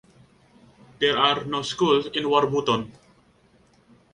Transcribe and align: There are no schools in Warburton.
There 0.97 1.15
are 1.15 1.45
no 1.45 1.61
schools 1.61 2.07
in 2.15 2.27
Warburton. 2.27 2.91